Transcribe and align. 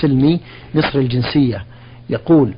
سلمي 0.00 0.40
مصر 0.74 0.98
الجنسية 0.98 1.64
يقول 2.10 2.54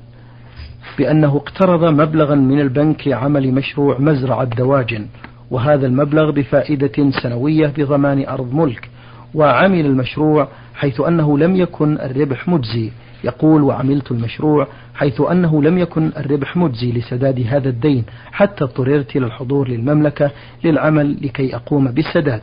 بأنه 0.98 1.36
اقترض 1.36 1.84
مبلغا 1.84 2.34
من 2.34 2.60
البنك 2.60 3.08
لعمل 3.08 3.52
مشروع 3.54 3.98
مزرعة 3.98 4.44
دواجن 4.44 5.06
وهذا 5.50 5.86
المبلغ 5.86 6.30
بفائدة 6.30 7.10
سنوية 7.22 7.72
بضمان 7.78 8.26
أرض 8.26 8.54
ملك 8.54 8.88
وعمل 9.34 9.86
المشروع 9.86 10.48
حيث 10.74 11.00
أنه 11.00 11.38
لم 11.38 11.56
يكن 11.56 11.98
الربح 11.98 12.48
مجزي 12.48 12.90
يقول 13.24 13.62
وعملت 13.62 14.10
المشروع 14.10 14.68
حيث 14.94 15.20
أنه 15.20 15.62
لم 15.62 15.78
يكن 15.78 16.10
الربح 16.16 16.56
مجزي 16.56 16.92
لسداد 16.92 17.46
هذا 17.48 17.68
الدين 17.68 18.04
حتى 18.32 18.64
اضطررت 18.64 19.16
إلى 19.16 19.26
الحضور 19.26 19.68
للمملكة 19.68 20.30
للعمل 20.64 21.16
لكي 21.22 21.56
أقوم 21.56 21.90
بالسداد. 21.90 22.42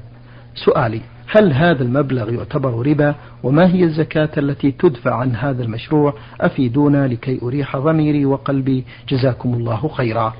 سؤالي 0.55 1.01
هل 1.33 1.53
هذا 1.53 1.83
المبلغ 1.83 2.33
يعتبر 2.33 2.87
ربا 2.87 3.15
وما 3.43 3.73
هي 3.73 3.83
الزكاة 3.83 4.29
التي 4.37 4.71
تدفع 4.71 5.15
عن 5.15 5.35
هذا 5.35 5.63
المشروع؟ 5.63 6.13
أفيدونا 6.41 7.07
لكي 7.07 7.39
أريح 7.43 7.77
ضميري 7.77 8.25
وقلبي. 8.25 8.83
جزاكم 9.09 9.53
الله 9.53 9.87
خيرا. 9.87 10.33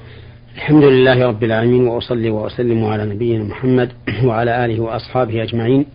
الحمد 0.56 0.84
لله 0.84 1.28
رب 1.28 1.44
العالمين 1.44 1.88
وأصلي 1.88 2.30
وأسلم 2.30 2.86
على 2.86 3.06
نبينا 3.06 3.44
محمد 3.44 3.92
وعلى 4.24 4.66
آله 4.66 4.80
وأصحابه 4.80 5.44
أجمعين. 5.44 5.86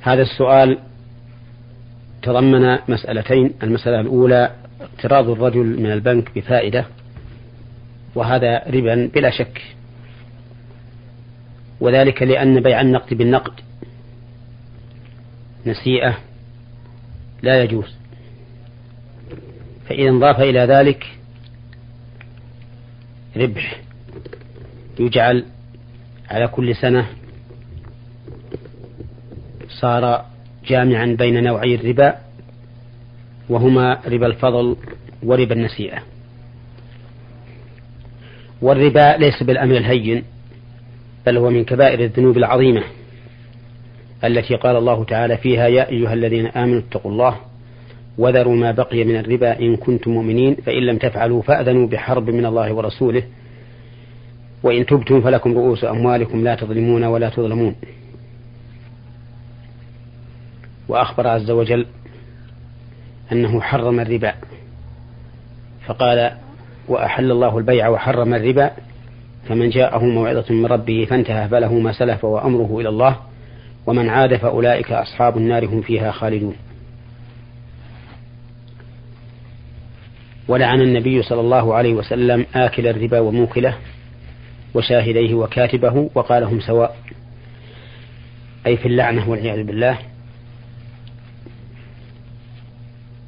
هذا 0.00 0.22
السؤال 0.22 0.78
تضمن 2.22 2.78
مسألتين. 2.88 3.50
المسألة 3.62 4.00
الأولى 4.00 4.50
اقتراض 4.80 5.30
الرجل 5.30 5.80
من 5.80 5.92
البنك 5.92 6.30
بفائدة 6.36 6.84
وهذا 8.14 8.62
ربا 8.74 9.10
بلا 9.14 9.30
شك. 9.30 9.62
وذلك 11.82 12.22
لأن 12.22 12.60
بيع 12.60 12.80
النقد 12.80 13.14
بالنقد 13.14 13.52
نسيئة 15.66 16.18
لا 17.42 17.62
يجوز. 17.62 17.96
فإذا 19.88 20.08
انضاف 20.08 20.40
إلى 20.40 20.60
ذلك 20.60 21.18
ربح 23.36 23.80
يجعل 25.00 25.44
على 26.30 26.48
كل 26.48 26.76
سنة 26.76 27.06
صار 29.68 30.26
جامعا 30.66 31.16
بين 31.18 31.44
نوعي 31.44 31.74
الربا 31.74 32.18
وهما 33.48 34.00
ربا 34.06 34.26
الفضل 34.26 34.76
وربا 35.22 35.54
النسيئة. 35.54 36.02
والربا 38.60 39.16
ليس 39.18 39.42
بالأمر 39.42 39.76
الهين 39.76 40.24
بل 41.26 41.36
هو 41.36 41.50
من 41.50 41.64
كبائر 41.64 42.00
الذنوب 42.00 42.36
العظيمة 42.36 42.82
التي 44.24 44.54
قال 44.54 44.76
الله 44.76 45.04
تعالى 45.04 45.36
فيها 45.36 45.66
يا 45.66 45.88
أيها 45.88 46.12
الذين 46.12 46.46
آمنوا 46.46 46.78
اتقوا 46.78 47.12
الله 47.12 47.36
وذروا 48.18 48.56
ما 48.56 48.72
بقي 48.72 49.04
من 49.04 49.16
الربا 49.16 49.58
إن 49.58 49.76
كنتم 49.76 50.10
مؤمنين 50.10 50.54
فإن 50.54 50.82
لم 50.82 50.98
تفعلوا 50.98 51.42
فأذنوا 51.42 51.86
بحرب 51.86 52.30
من 52.30 52.46
الله 52.46 52.72
ورسوله 52.72 53.22
وإن 54.62 54.86
تبتم 54.86 55.20
فلكم 55.20 55.58
رؤوس 55.58 55.84
أموالكم 55.84 56.44
لا 56.44 56.54
تظلمون 56.54 57.04
ولا 57.04 57.28
تظلمون. 57.28 57.74
وأخبر 60.88 61.28
عز 61.28 61.50
وجل 61.50 61.86
أنه 63.32 63.60
حرم 63.60 64.00
الربا 64.00 64.34
فقال 65.86 66.32
وأحل 66.88 67.30
الله 67.30 67.58
البيع 67.58 67.88
وحرم 67.88 68.34
الربا 68.34 68.70
فمن 69.52 69.70
جاءه 69.70 70.04
موعظة 70.04 70.54
من 70.54 70.66
ربه 70.66 71.06
فانتهى 71.10 71.48
فله 71.48 71.74
ما 71.74 71.92
سلف 71.92 72.24
وأمره 72.24 72.80
إلى 72.80 72.88
الله 72.88 73.16
ومن 73.86 74.08
عاد 74.08 74.36
فأولئك 74.36 74.92
أصحاب 74.92 75.36
النار 75.36 75.66
هم 75.66 75.82
فيها 75.82 76.10
خالدون. 76.10 76.56
ولعن 80.48 80.80
النبي 80.80 81.22
صلى 81.22 81.40
الله 81.40 81.74
عليه 81.74 81.94
وسلم 81.94 82.46
آكل 82.54 82.86
الربا 82.86 83.20
وموكله 83.20 83.76
وشاهديه 84.74 85.34
وكاتبه 85.34 86.10
وقال 86.14 86.44
هم 86.44 86.60
سواء. 86.60 86.96
أي 88.66 88.76
في 88.76 88.88
اللعنة 88.88 89.30
والعياذ 89.30 89.62
بالله. 89.64 89.98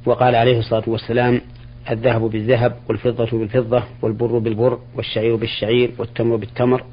وقال 0.05 0.35
عليه 0.35 0.59
الصلاة 0.59 0.83
والسلام 0.87 1.41
الذهب 1.89 2.21
بالذهب 2.21 2.75
والفضة 2.89 3.39
بالفضة 3.39 3.83
والبر 4.01 4.37
بالبر 4.37 4.79
والشعير 4.95 5.35
بالشعير 5.35 5.91
والتمر 5.97 6.35
بالتمر 6.35 6.83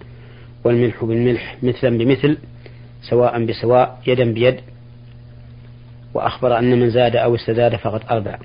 والملح 0.65 1.05
بالملح 1.05 1.57
مثلا 1.63 1.99
بمثل 1.99 2.39
سواء 3.03 3.45
بسواء 3.45 4.01
يدا 4.07 4.33
بيد 4.33 4.61
وأخبر 6.15 6.59
أن 6.59 6.81
من 6.81 6.91
زاد 6.91 7.17
أو 7.17 7.35
استزاد 7.35 7.77
فقد 7.77 8.01
أربع 8.11 8.39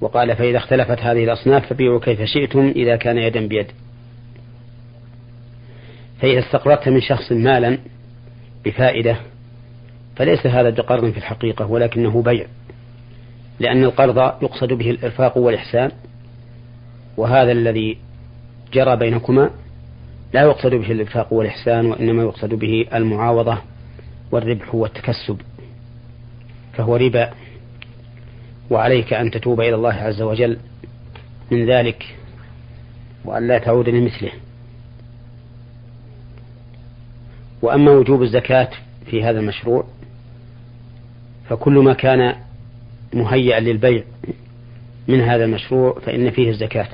وقال 0.00 0.36
فإذا 0.36 0.58
اختلفت 0.58 0.98
هذه 1.00 1.24
الأصناف 1.24 1.66
فبيعوا 1.66 2.00
كيف 2.00 2.22
شئتم 2.22 2.72
إذا 2.76 2.96
كان 2.96 3.18
يدا 3.18 3.46
بيد 3.46 3.66
فإذا 6.20 6.38
استقرضت 6.38 6.88
من 6.88 7.00
شخص 7.00 7.32
مالا 7.32 7.78
بفائدة 8.64 9.16
فليس 10.16 10.46
هذا 10.46 10.70
بقرض 10.70 11.10
في 11.10 11.18
الحقيقة 11.18 11.66
ولكنه 11.66 12.22
بيع 12.22 12.46
لأن 13.60 13.84
القرض 13.84 14.18
يقصد 14.42 14.72
به 14.72 14.90
الإرفاق 14.90 15.38
والإحسان 15.38 15.90
وهذا 17.16 17.52
الذي 17.52 17.98
جرى 18.72 18.96
بينكما 18.96 19.50
لا 20.32 20.42
يقصد 20.42 20.70
به 20.70 20.92
الإرفاق 20.92 21.32
والإحسان 21.32 21.86
وإنما 21.86 22.22
يقصد 22.22 22.54
به 22.54 22.86
المعاوضة 22.94 23.58
والربح 24.32 24.74
والتكسب 24.74 25.40
فهو 26.72 26.96
ربا. 26.96 27.30
وعليك 28.70 29.12
أن 29.12 29.30
تتوب 29.30 29.60
إلى 29.60 29.74
الله 29.74 29.94
عز 29.94 30.22
وجل 30.22 30.58
من 31.50 31.70
ذلك 31.70 32.16
وأن 33.24 33.48
لا 33.48 33.58
تعود 33.58 33.88
لمثله. 33.88 34.32
وأما 37.62 37.90
وجوب 37.90 38.22
الزكاة 38.22 38.68
في 39.06 39.24
هذا 39.24 39.40
المشروع 39.40 39.84
فكل 41.48 41.72
ما 41.72 41.92
كان 41.92 42.34
مهيئا 43.14 43.60
للبيع 43.60 44.04
من 45.08 45.20
هذا 45.20 45.44
المشروع 45.44 46.00
فإن 46.06 46.30
فيه 46.30 46.50
الزكاة. 46.50 46.88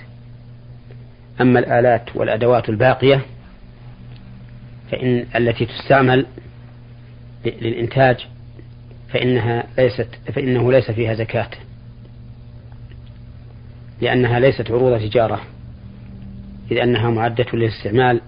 أما 1.41 1.59
الآلات 1.59 2.17
والأدوات 2.17 2.69
الباقية 2.69 3.21
فإن 4.91 5.27
التي 5.37 5.67
تستعمل 5.67 6.27
للإنتاج 7.45 8.27
فإنها 9.09 9.67
ليست 9.79 10.09
فإنه 10.35 10.73
ليس 10.73 10.91
فيها 10.91 11.15
زكاة. 11.15 11.51
لأنها 14.01 14.41
ليست 14.41 14.71
عروض 14.71 15.01
تجارة 15.01 15.41
إذ 16.71 16.79
أنها 16.79 17.11
معدة 17.11 17.47
للاستعمال. 17.53 18.21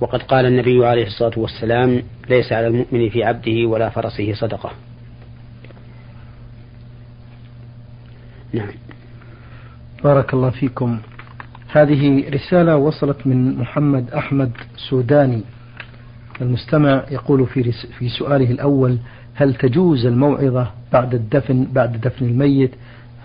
وقد 0.00 0.22
قال 0.22 0.46
النبي 0.46 0.86
عليه 0.86 1.06
الصلاة 1.06 1.38
والسلام 1.38 2.02
ليس 2.28 2.52
على 2.52 2.66
المؤمن 2.66 3.10
في 3.10 3.24
عبده 3.24 3.66
ولا 3.68 3.88
فرسه 3.88 4.34
صدقة. 4.34 4.72
نعم 8.54 8.68
بارك 10.04 10.34
الله 10.34 10.50
فيكم. 10.50 10.98
هذه 11.72 12.30
رسالة 12.30 12.76
وصلت 12.76 13.26
من 13.26 13.58
محمد 13.58 14.10
أحمد 14.10 14.50
سوداني. 14.90 15.40
المستمع 16.40 17.04
يقول 17.10 17.46
في 17.46 17.72
في 17.72 18.08
سؤاله 18.08 18.50
الأول 18.50 18.98
هل 19.34 19.54
تجوز 19.54 20.06
الموعظة 20.06 20.70
بعد 20.92 21.14
الدفن 21.14 21.66
بعد 21.72 22.00
دفن 22.00 22.26
الميت؟ 22.26 22.70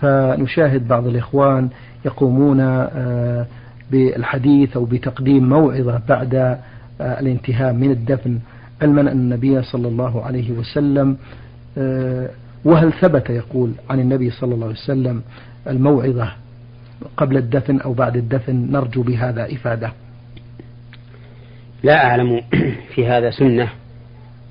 فنشاهد 0.00 0.88
بعض 0.88 1.06
الإخوان 1.06 1.68
يقومون 2.04 2.60
آه، 2.60 3.46
بالحديث 3.90 4.76
أو 4.76 4.84
بتقديم 4.84 5.48
موعظة 5.48 6.00
بعد 6.08 6.34
آه، 6.34 6.58
الانتهاء 7.00 7.72
من 7.72 7.90
الدفن. 7.90 8.38
علما 8.82 9.00
أن 9.00 9.08
النبي 9.08 9.62
صلى 9.62 9.88
الله 9.88 10.24
عليه 10.24 10.50
وسلم 10.52 11.16
آه، 11.78 12.30
وهل 12.64 12.92
ثبت 12.92 13.30
يقول 13.30 13.72
عن 13.90 14.00
النبي 14.00 14.30
صلى 14.30 14.54
الله 14.54 14.66
عليه 14.66 14.76
وسلم 14.76 15.22
الموعظة 15.66 16.32
قبل 17.16 17.36
الدفن 17.36 17.80
أو 17.80 17.92
بعد 17.92 18.16
الدفن 18.16 18.72
نرجو 18.72 19.02
بهذا 19.02 19.52
إفادة؟ 19.52 19.92
لا 21.82 22.04
أعلم 22.04 22.40
في 22.94 23.06
هذا 23.06 23.30
سنة 23.30 23.68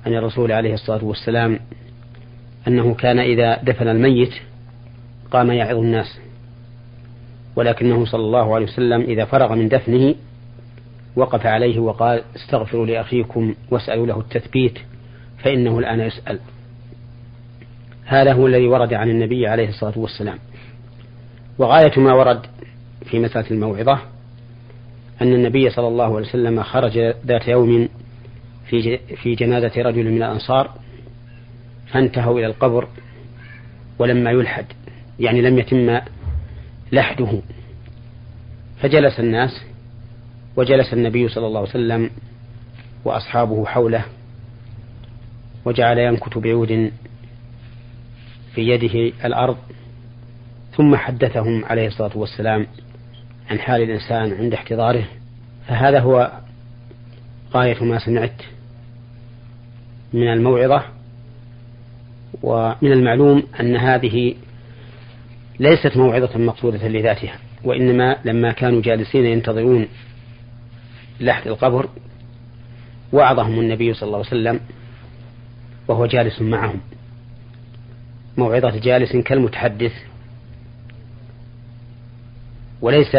عن 0.06 0.14
الرسول 0.14 0.52
عليه 0.52 0.74
الصلاة 0.74 1.04
والسلام 1.04 1.58
أنه 2.68 2.94
كان 2.94 3.18
إذا 3.18 3.62
دفن 3.62 3.88
الميت 3.88 4.32
قام 5.30 5.50
يعظ 5.50 5.76
الناس 5.76 6.18
ولكنه 7.56 8.04
صلى 8.04 8.20
الله 8.20 8.54
عليه 8.54 8.66
وسلم 8.66 9.00
إذا 9.00 9.24
فرغ 9.24 9.54
من 9.54 9.68
دفنه 9.68 10.14
وقف 11.16 11.46
عليه 11.46 11.78
وقال 11.78 12.22
استغفروا 12.36 12.86
لأخيكم 12.86 13.54
واسألوا 13.70 14.06
له 14.06 14.20
التثبيت 14.20 14.78
فإنه 15.38 15.78
الآن 15.78 16.00
يسأل. 16.00 16.38
هذا 18.10 18.32
هو 18.32 18.46
الذي 18.46 18.66
ورد 18.66 18.94
عن 18.94 19.10
النبي 19.10 19.46
عليه 19.46 19.68
الصلاة 19.68 19.98
والسلام. 19.98 20.38
وغاية 21.58 22.00
ما 22.00 22.14
ورد 22.14 22.46
في 23.04 23.18
مسألة 23.18 23.50
الموعظة 23.50 23.98
أن 25.22 25.32
النبي 25.32 25.70
صلى 25.70 25.88
الله 25.88 26.04
عليه 26.04 26.28
وسلم 26.28 26.62
خرج 26.62 26.98
ذات 27.26 27.48
يوم 27.48 27.88
في 28.66 28.98
في 28.98 29.34
جنازة 29.34 29.72
رجل 29.76 30.10
من 30.10 30.16
الأنصار 30.16 30.70
فانتهوا 31.92 32.38
إلى 32.38 32.46
القبر 32.46 32.88
ولما 33.98 34.30
يلحد 34.30 34.66
يعني 35.20 35.42
لم 35.42 35.58
يتم 35.58 36.00
لحده. 36.92 37.40
فجلس 38.80 39.20
الناس 39.20 39.60
وجلس 40.56 40.92
النبي 40.92 41.28
صلى 41.28 41.46
الله 41.46 41.60
عليه 41.60 41.70
وسلم 41.70 42.10
وأصحابه 43.04 43.66
حوله 43.66 44.04
وجعل 45.64 45.98
ينكت 45.98 46.38
بعود 46.38 46.90
في 48.54 48.60
يده 48.60 49.12
الأرض 49.24 49.56
ثم 50.76 50.96
حدثهم 50.96 51.64
عليه 51.64 51.86
الصلاة 51.86 52.18
والسلام 52.18 52.66
عن 53.50 53.58
حال 53.58 53.82
الإنسان 53.82 54.32
عند 54.32 54.54
احتضاره. 54.54 55.04
فهذا 55.68 56.00
هو 56.00 56.32
غاية 57.54 57.84
ما 57.84 57.98
سمعت 57.98 58.42
من 60.12 60.32
الموعظة 60.32 60.82
ومن 62.42 62.92
المعلوم 62.92 63.42
أن 63.60 63.76
هذه 63.76 64.34
ليست 65.60 65.96
موعظة 65.96 66.38
مقصودة 66.38 66.88
لذاتها 66.88 67.34
وإنما 67.64 68.16
لما 68.24 68.52
كانوا 68.52 68.82
جالسين 68.82 69.26
ينتظرون 69.26 69.86
لحد 71.20 71.46
القبر 71.46 71.88
وعظهم 73.12 73.60
النبي 73.60 73.94
صلى 73.94 74.06
الله 74.06 74.18
عليه 74.18 74.26
وسلم 74.26 74.60
وهو 75.88 76.06
جالس 76.06 76.42
معهم. 76.42 76.80
موعظة 78.38 78.78
جالس 78.78 79.16
كالمتحدث. 79.16 79.92
وليس 82.80 83.16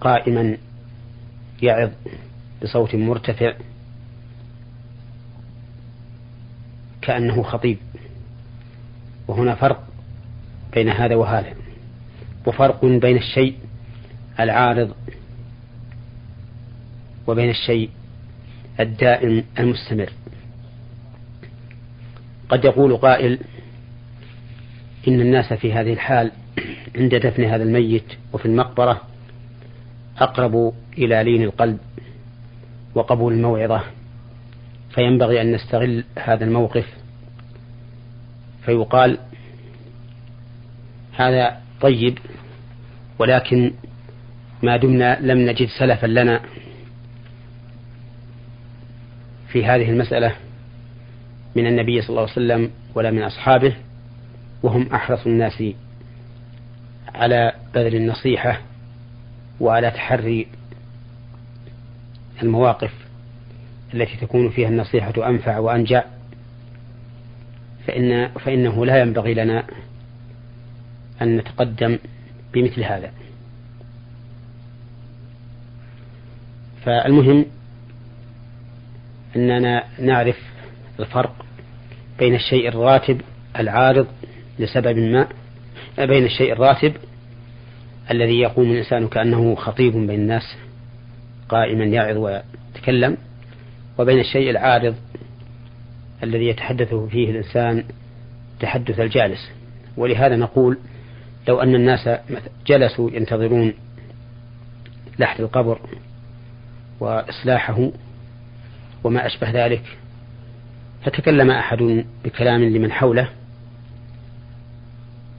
قائما 0.00 0.56
يعظ 1.62 1.90
بصوت 2.62 2.94
مرتفع. 2.94 3.54
كأنه 7.02 7.42
خطيب. 7.42 7.78
وهنا 9.28 9.54
فرق 9.54 9.86
بين 10.74 10.88
هذا 10.88 11.14
وهذا. 11.14 11.54
وفرق 12.46 12.84
بين 12.84 13.16
الشيء 13.16 13.58
العارض 14.40 14.94
وبين 17.26 17.50
الشيء 17.50 17.90
الدائم 18.80 19.44
المستمر. 19.58 20.12
قد 22.52 22.64
يقول 22.64 22.96
قائل 22.96 23.38
إن 25.08 25.20
الناس 25.20 25.52
في 25.52 25.72
هذه 25.72 25.92
الحال 25.92 26.32
عند 26.96 27.14
دفن 27.14 27.44
هذا 27.44 27.62
الميت 27.62 28.04
وفي 28.32 28.46
المقبرة 28.46 29.00
أقرب 30.18 30.74
إلى 30.98 31.24
لين 31.24 31.42
القلب 31.42 31.78
وقبول 32.94 33.32
الموعظة 33.32 33.82
فينبغي 34.94 35.40
أن 35.40 35.52
نستغل 35.52 36.04
هذا 36.18 36.44
الموقف. 36.44 36.86
فيقال 38.64 39.18
هذا 41.12 41.60
طيب 41.80 42.18
ولكن 43.18 43.72
ما 44.62 44.76
دمنا 44.76 45.18
لم 45.20 45.38
نجد 45.38 45.68
سلفا 45.78 46.06
لنا 46.06 46.40
في 49.48 49.64
هذه 49.64 49.90
المسألة. 49.90 50.36
من 51.56 51.66
النبي 51.66 52.02
صلى 52.02 52.08
الله 52.08 52.20
عليه 52.20 52.32
وسلم 52.32 52.70
ولا 52.94 53.10
من 53.10 53.22
أصحابه 53.22 53.74
وهم 54.62 54.86
أحرص 54.94 55.26
الناس 55.26 55.62
على 57.14 57.52
بذل 57.74 57.94
النصيحة 57.94 58.60
وعلى 59.60 59.90
تحري 59.90 60.46
المواقف 62.42 62.92
التي 63.94 64.16
تكون 64.16 64.50
فيها 64.50 64.68
النصيحة 64.68 65.28
أنفع 65.28 65.58
وأنجع. 65.58 66.04
فإن 67.86 68.28
فإنه 68.28 68.86
لا 68.86 69.00
ينبغي 69.00 69.34
لنا 69.34 69.64
أن 71.22 71.36
نتقدم 71.36 71.98
بمثل 72.54 72.84
هذا. 72.84 73.12
فالمهم 76.84 77.46
أننا 79.36 79.84
نعرف 79.98 80.38
الفرق 81.00 81.41
بين 82.22 82.34
الشيء 82.34 82.68
الراتب 82.68 83.20
العارض 83.58 84.06
لسبب 84.58 84.98
ما 84.98 85.28
بين 85.98 86.24
الشيء 86.24 86.52
الراتب 86.52 86.92
الذي 88.10 88.40
يقوم 88.40 88.70
الإنسان 88.70 89.08
كأنه 89.08 89.54
خطيب 89.54 89.92
بين 89.92 90.20
الناس 90.20 90.56
قائما 91.48 91.84
يعظ 91.84 92.16
ويتكلم 92.16 93.16
وبين 93.98 94.20
الشيء 94.20 94.50
العارض 94.50 94.94
الذي 96.22 96.46
يتحدث 96.46 96.94
فيه 96.94 97.30
الإنسان 97.30 97.84
تحدث 98.60 99.00
الجالس. 99.00 99.50
ولهذا 99.96 100.36
نقول 100.36 100.78
لو 101.48 101.60
أن 101.60 101.74
الناس 101.74 102.08
جلسوا 102.66 103.10
ينتظرون 103.10 103.74
لحد 105.18 105.40
القبر 105.40 105.80
وإصلاحه 107.00 107.90
وما 109.04 109.26
أشبه 109.26 109.50
ذلك 109.50 109.82
فتكلم 111.04 111.50
أحد 111.50 112.04
بكلام 112.24 112.64
لمن 112.64 112.92
حوله 112.92 113.28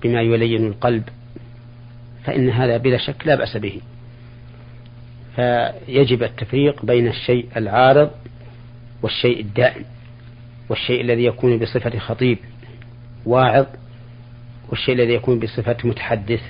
بما 0.03 0.21
يلين 0.21 0.67
القلب 0.67 1.03
فإن 2.23 2.49
هذا 2.49 2.77
بلا 2.77 2.97
شك 2.97 3.27
لا 3.27 3.35
بأس 3.35 3.57
به. 3.57 3.81
فيجب 5.35 6.23
التفريق 6.23 6.85
بين 6.85 7.07
الشيء 7.07 7.47
العارض 7.57 8.11
والشيء 9.01 9.39
الدائم 9.39 9.85
والشيء 10.69 11.01
الذي 11.01 11.25
يكون 11.25 11.59
بصفة 11.59 11.99
خطيب 11.99 12.37
واعظ 13.25 13.65
والشيء 14.69 14.95
الذي 14.95 15.13
يكون 15.13 15.39
بصفة 15.39 15.77
متحدث 15.83 16.41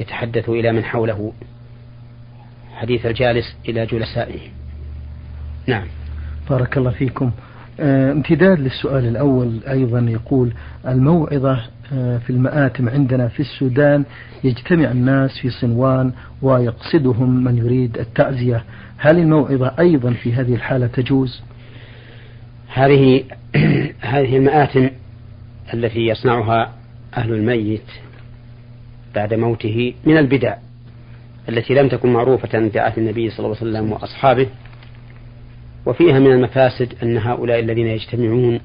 يتحدث 0.00 0.48
إلى 0.48 0.72
من 0.72 0.84
حوله. 0.84 1.32
حديث 2.74 3.06
الجالس 3.06 3.56
إلى 3.68 3.86
جلسائه. 3.86 4.40
نعم. 5.66 5.86
بارك 6.50 6.78
الله 6.78 6.90
فيكم. 6.90 7.30
آه، 7.80 8.12
امتداد 8.12 8.60
للسؤال 8.60 9.04
الأول 9.04 9.60
أيضا 9.68 10.00
يقول 10.00 10.52
الموعظة 10.86 11.60
آه، 11.92 12.18
في 12.18 12.30
المآتم 12.30 12.88
عندنا 12.88 13.28
في 13.28 13.40
السودان 13.40 14.04
يجتمع 14.44 14.90
الناس 14.90 15.38
في 15.38 15.50
صنوان 15.50 16.12
ويقصدهم 16.42 17.44
من 17.44 17.56
يريد 17.56 17.98
التعزية. 17.98 18.64
هل 18.96 19.18
الموعظة 19.18 19.74
أيضا 19.78 20.12
في 20.12 20.32
هذه 20.32 20.54
الحالة 20.54 20.86
تجوز؟ 20.86 21.42
هذه 22.68 23.24
هذه 24.00 24.36
المآتم 24.36 24.90
التي 25.74 26.06
يصنعها 26.06 26.72
أهل 27.16 27.32
الميت 27.32 27.90
بعد 29.14 29.34
موته 29.34 29.94
من 30.04 30.16
البدع 30.16 30.56
التي 31.48 31.74
لم 31.74 31.88
تكن 31.88 32.12
معروفة 32.12 32.48
عند 32.54 32.76
عهد 32.76 32.98
النبي 32.98 33.30
صلى 33.30 33.46
الله 33.46 33.56
عليه 33.56 33.70
وسلم 33.70 33.92
وأصحابه. 33.92 34.46
وفيها 35.86 36.18
من 36.18 36.32
المفاسد 36.32 36.94
أن 37.02 37.18
هؤلاء 37.18 37.58
الذين 37.60 37.86
يجتمعون 37.86 38.60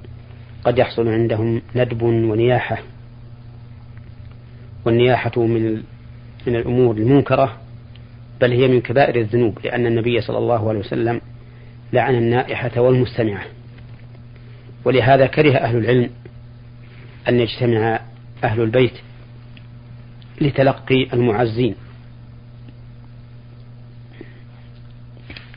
قد 0.64 0.78
يحصل 0.78 1.08
عندهم 1.08 1.62
ندب 1.76 2.02
ونياحة. 2.02 2.78
والنياحة 4.86 5.32
من 5.38 5.84
من 6.48 6.56
الأمور 6.56 6.98
المنكرة 6.98 7.58
بل 8.42 8.52
هي 8.52 8.68
من 8.68 8.82
كبائر 8.82 9.16
الذنوب 9.16 9.60
لأن 9.64 9.86
النبي 9.86 10.22
صلى 10.22 10.38
الله 10.38 10.70
عليه 10.70 10.80
وسلم 10.80 11.22
لعن 11.94 12.16
النائحة 12.16 12.82
والمستمعة. 12.82 13.46
ولهذا 14.86 15.28
كره 15.28 15.58
أهل 15.58 15.78
العلم 15.78 16.10
أن 17.30 17.40
يجتمع 17.40 18.00
أهل 18.44 18.62
البيت 18.62 18.94
لتلقي 20.42 21.08
المعزين. 21.14 21.76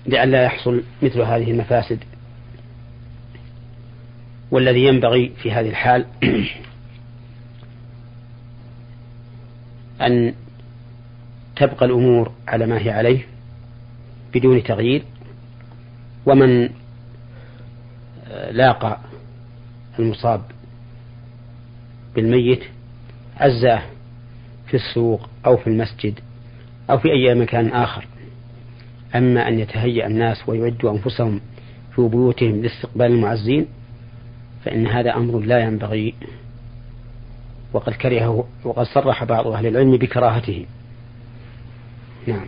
لئلا 0.08 0.44
يحصل 0.44 0.82
مثل 1.02 1.20
هذه 1.20 1.50
المفاسد 1.50 1.98
والذي 4.50 4.84
ينبغي 4.84 5.32
في 5.42 5.52
هذه 5.52 5.68
الحال 5.68 6.06
أن 10.06 10.34
تبقى 11.56 11.86
الأمور 11.86 12.32
على 12.48 12.66
ما 12.66 12.78
هي 12.78 12.90
عليه 12.90 13.26
بدون 14.34 14.62
تغيير 14.62 15.02
ومن 16.26 16.68
لاقى 18.50 18.98
المصاب 19.98 20.42
بالميت 22.14 22.62
عزاه 23.36 23.82
في 24.66 24.74
السوق 24.74 25.28
أو 25.46 25.56
في 25.56 25.66
المسجد 25.66 26.20
أو 26.90 26.98
في 26.98 27.08
أي 27.12 27.34
مكان 27.34 27.68
آخر. 27.68 28.06
أما 29.18 29.48
أن 29.48 29.58
يتهيأ 29.58 30.06
الناس 30.06 30.48
ويعدوا 30.48 30.90
أنفسهم 30.90 31.40
في 31.94 32.08
بيوتهم 32.08 32.62
لاستقبال 32.62 33.06
المعزين 33.06 33.66
فإن 34.64 34.86
هذا 34.86 35.16
أمر 35.16 35.38
لا 35.38 35.58
ينبغي. 35.58 36.14
وقد 37.72 37.92
كرهه 37.92 38.44
وقد 38.64 38.86
صرح 38.86 39.24
بعض 39.24 39.46
أهل 39.46 39.66
العلم 39.66 39.96
بكراهته. 39.96 40.66
نعم. 42.26 42.46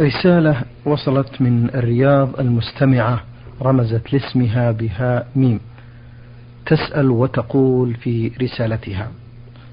رسالة 0.00 0.62
وصلت 0.84 1.42
من 1.42 1.70
الرياض 1.74 2.40
المستمعة 2.40 3.24
رمزت 3.62 4.12
لاسمها 4.12 4.70
بهاء 4.70 5.28
ميم. 5.36 5.60
تسأل 6.66 7.10
وتقول 7.10 7.94
في 7.94 8.32
رسالتها. 8.42 9.10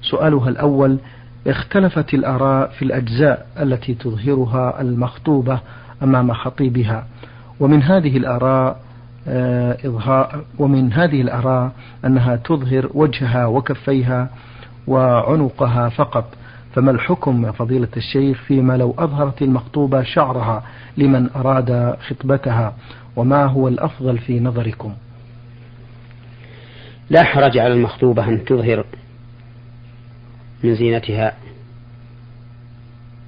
سؤالها 0.02 0.48
الأول 0.48 0.98
اختلفت 1.46 2.14
الآراء 2.14 2.70
في 2.70 2.84
الأجزاء 2.84 3.46
التي 3.60 3.94
تظهرها 3.94 4.80
المخطوبة 4.80 5.60
أمام 6.02 6.32
خطيبها. 6.32 7.06
ومن 7.60 7.82
هذه 7.82 8.16
الآراء 8.16 8.80
آه، 9.28 9.76
إظهار 9.84 10.44
ومن 10.58 10.92
هذه 10.92 11.20
الآراء 11.20 11.72
أنها 12.04 12.36
تظهر 12.36 12.90
وجهها 12.94 13.46
وكفيها 13.46 14.30
وعنقها 14.86 15.88
فقط. 15.88 16.24
فما 16.74 16.90
الحكم 16.90 17.44
يا 17.46 17.50
فضيلة 17.50 17.88
الشيخ 17.96 18.42
فيما 18.42 18.76
لو 18.76 18.94
أظهرت 18.98 19.42
المخطوبة 19.42 20.02
شعرها 20.02 20.62
لمن 20.96 21.30
أراد 21.36 21.96
خطبتها؟ 22.08 22.74
وما 23.16 23.46
هو 23.46 23.68
الأفضل 23.68 24.18
في 24.18 24.40
نظركم؟ 24.40 24.92
لا 27.10 27.24
حرج 27.24 27.58
على 27.58 27.74
المخطوبة 27.74 28.28
أن 28.28 28.44
تظهر 28.44 28.84
من 30.64 30.74
زينتها 30.74 31.36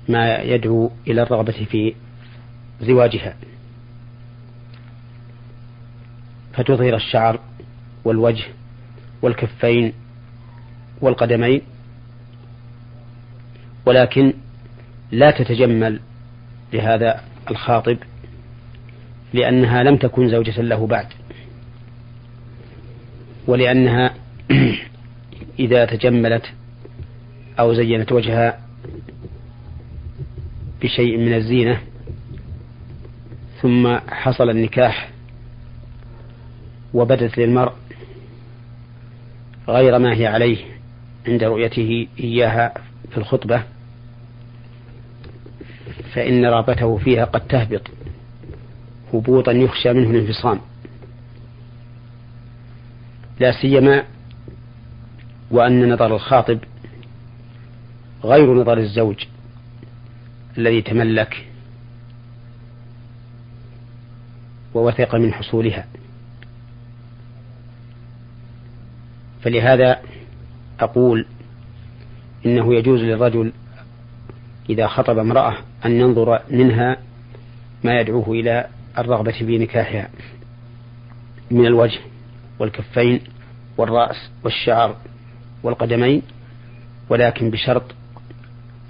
ما 0.08 0.36
يدعو 0.36 0.90
إلى 1.06 1.22
الرغبة 1.22 1.66
في 1.70 1.94
زواجها. 2.80 3.36
فتظهر 6.52 6.96
الشعر 6.96 7.40
والوجه 8.04 8.44
والكفين 9.22 9.92
والقدمين 11.00 11.62
ولكن 13.86 14.32
لا 15.10 15.30
تتجمل 15.30 16.00
لهذا 16.72 17.20
الخاطب 17.50 17.98
لأنها 19.32 19.82
لم 19.82 19.96
تكن 19.96 20.28
زوجة 20.28 20.60
له 20.60 20.86
بعد 20.86 21.06
ولأنها 23.46 24.14
إذا 25.58 25.84
تجملت 25.84 26.52
أو 27.60 27.74
زينت 27.74 28.12
وجهها 28.12 28.60
بشيء 30.82 31.18
من 31.18 31.34
الزينة 31.34 31.80
ثم 33.62 33.98
حصل 34.08 34.50
النكاح 34.50 35.10
وبدت 36.94 37.38
للمرء 37.38 37.72
غير 39.68 39.98
ما 39.98 40.14
هي 40.14 40.26
عليه 40.26 40.58
عند 41.26 41.44
رؤيته 41.44 42.08
إياها 42.20 42.74
في 43.10 43.18
الخطبة 43.18 43.62
فإن 46.14 46.44
رغبته 46.44 46.96
فيها 46.96 47.24
قد 47.24 47.46
تهبط 47.46 47.82
هبوطا 49.14 49.52
يخشى 49.52 49.92
منه 49.92 50.10
الانفصام. 50.10 50.60
لا 53.40 53.52
سيما 53.52 54.04
وأن 55.50 55.92
نظر 55.92 56.14
الخاطب 56.14 56.58
غير 58.24 58.54
نظر 58.54 58.78
الزوج 58.78 59.24
الذي 60.58 60.82
تملك 60.82 61.46
ووثق 64.74 65.14
من 65.14 65.32
حصولها. 65.32 65.86
فلهذا 69.42 70.00
أقول 70.80 71.26
إنه 72.46 72.74
يجوز 72.74 73.00
للرجل 73.00 73.52
إذا 74.70 74.86
خطب 74.86 75.18
امرأة 75.18 75.56
أن 75.84 75.92
ينظر 75.92 76.42
منها 76.50 76.96
ما 77.84 78.00
يدعوه 78.00 78.30
إلى 78.32 78.66
الرغبة 78.98 79.32
في 79.32 79.58
نكاحها 79.58 80.08
من 81.50 81.66
الوجه 81.66 82.00
والكفين 82.58 83.20
والرأس 83.78 84.30
والشعر 84.44 84.96
والقدمين 85.62 86.22
ولكن 87.08 87.50
بشرط 87.50 87.84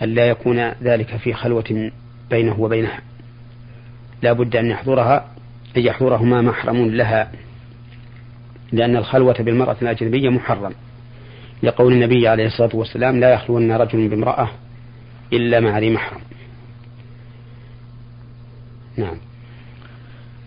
أن 0.03 0.15
لا 0.15 0.29
يكون 0.29 0.69
ذلك 0.83 1.17
في 1.17 1.33
خلوة 1.33 1.91
بينه 2.31 2.61
وبينها. 2.61 3.01
لا 4.23 4.33
بد 4.33 4.57
أن 4.57 4.67
يحضرها 4.67 5.27
أن 5.77 5.83
يحضرهما 5.83 6.43
محرم 6.43 6.77
لها 6.77 7.33
لأن 8.73 8.97
الخلوة 8.97 9.35
بالمرأة 9.41 9.77
الأجنبية 9.83 10.29
محرم. 10.29 10.73
لقول 11.63 11.93
النبي 11.93 12.29
عليه 12.29 12.47
الصلاة 12.47 12.77
والسلام 12.77 13.21
لا 13.21 13.35
يخلون 13.35 13.73
رجل 13.73 14.09
بامرأة 14.09 14.51
إلا 15.33 15.61
مع 15.61 15.79
ذي 15.79 15.91
محرم. 15.91 16.21
نعم. 18.97 19.17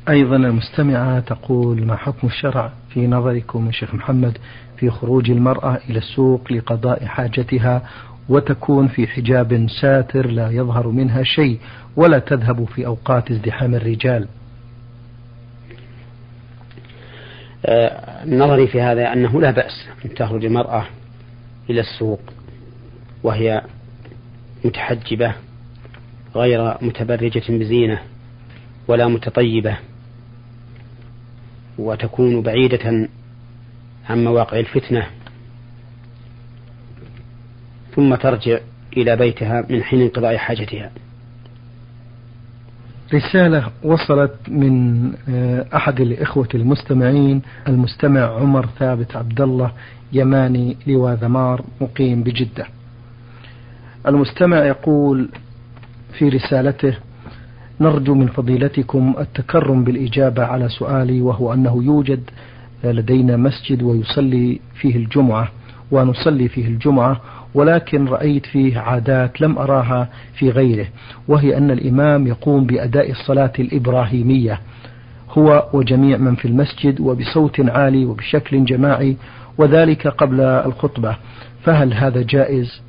أيضا 0.10 0.36
المستمعة 0.36 1.20
تقول 1.20 1.86
ما 1.86 1.96
حكم 1.96 2.28
الشرع 2.28 2.72
في 2.90 3.08
نظركم 3.08 3.66
يا 3.68 3.72
شيخ 3.72 3.96
محمد 3.96 4.38
في 4.78 4.90
خروج 4.90 5.32
المرأة 5.32 5.80
إلى 5.90 5.98
السوق 5.98 6.52
لقضاء 6.52 7.06
حاجتها 7.06 7.90
وتكون 8.30 8.88
في 8.88 9.08
حجاب 9.08 9.68
ساتر 9.82 10.28
لا 10.28 10.50
يظهر 10.50 10.88
منها 10.88 11.24
شيء 11.24 11.60
ولا 11.96 12.20
تذهب 12.20 12.66
في 12.66 12.86
أوقات 12.86 13.32
ازدحام 13.32 13.76
الرجال. 13.76 14.28
آه، 17.66 18.26
نظري 18.26 18.68
في 18.68 18.82
هذا 18.82 19.14
أنه 19.14 19.42
لا 19.42 19.52
بأس 19.52 19.88
أن 20.06 20.14
تخرج 20.14 20.46
المرأة 20.46 20.86
إلى 21.70 21.80
السوق 21.80 22.22
وهي 23.24 23.62
متحجبة 24.66 25.36
غير 26.36 26.78
متبرجة 26.82 27.44
بزينة 27.50 28.02
ولا 28.88 29.08
متطيبة 29.08 29.78
وتكون 31.78 32.42
بعيدة 32.42 33.08
عن 34.10 34.24
مواقع 34.24 34.60
الفتنة. 34.60 35.08
ثم 37.96 38.16
ترجع 38.16 38.60
إلى 38.98 39.16
بيتها 39.16 39.66
من 39.70 39.84
حين 39.84 40.02
انقضاء 40.02 40.38
حاجتها. 40.38 40.92
رسالة 43.14 43.70
وصلت 43.84 44.36
من 44.48 45.06
آه، 45.30 45.66
أحد 45.76 46.02
الإخوة 46.02 46.48
المستمعين 46.56 47.42
المستمع 47.68 48.22
عمر 48.22 48.66
ثابت 48.80 49.16
عبد 49.16 49.42
الله 49.42 49.72
يماني 50.14 50.78
لواء 50.88 51.14
ذمار 51.14 51.66
مقيم 51.82 52.24
بجدة. 52.24 52.66
المستمع 54.08 54.66
يقول 54.66 55.30
في 56.18 56.30
رسالته 56.30 56.98
نرجو 57.82 58.16
من 58.16 58.28
فضيلتكم 58.28 59.16
التكرم 59.20 59.84
بالإجابة 59.84 60.46
على 60.46 60.70
سؤالي 60.70 61.22
وهو 61.22 61.54
أنه 61.54 61.84
يوجد 61.84 62.30
لدينا 62.84 63.38
مسجد 63.38 63.84
ويصلي 63.84 64.60
فيه 64.76 64.96
الجمعة 64.96 65.52
ونصلي 65.92 66.48
فيه 66.48 66.68
الجمعة 66.68 67.22
ولكن 67.56 68.06
رأيت 68.06 68.46
فيه 68.46 68.80
عادات 68.80 69.42
لم 69.42 69.58
أراها 69.58 70.10
في 70.34 70.50
غيره 70.50 70.88
وهي 71.28 71.58
أن 71.58 71.72
الإمام 71.72 72.28
يقوم 72.28 72.66
بأداء 72.66 73.12
الصلاة 73.12 73.54
الإبراهيمية 73.60 74.60
هو 75.30 75.70
وجميع 75.74 76.18
من 76.18 76.36
في 76.36 76.48
المسجد 76.48 77.02
وبصوت 77.02 77.60
عالي 77.60 78.06
وبشكل 78.06 78.66
جماعي 78.66 79.18
وذلك 79.58 80.08
قبل 80.08 80.42
الخطبة. 80.42 81.16
فهل 81.64 81.94
هذا 81.94 82.22
جائز 82.22 82.82